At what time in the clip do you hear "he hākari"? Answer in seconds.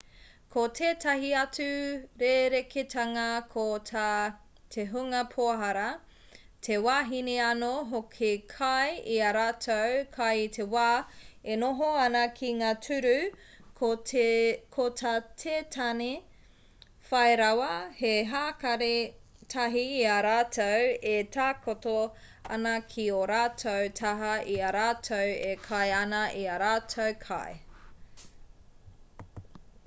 18.01-18.91